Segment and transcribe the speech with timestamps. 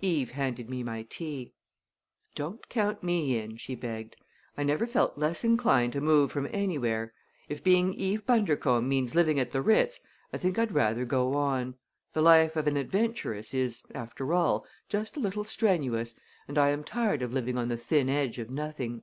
[0.00, 1.52] Eve handed me my tea.
[2.34, 4.16] "Don't count me in!" she begged.
[4.56, 7.12] "I never felt less inclined to move from anywhere.
[7.50, 10.00] If being Eve Bundercombe means living at the Ritz
[10.32, 11.74] I think I'd rather go on.
[12.14, 16.14] The life of an adventuress is, after all, just a little strenuous
[16.48, 19.02] and I am tired of living on the thin edge of nothing."